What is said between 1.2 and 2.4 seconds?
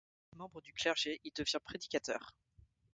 il devient prédicateur.